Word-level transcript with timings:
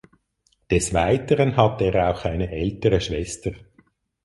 Des 0.71 0.95
Weiteren 0.95 1.55
hat 1.57 1.79
er 1.79 2.09
auch 2.09 2.25
eine 2.25 2.49
ältere 2.51 2.99
Schwester. 2.99 3.51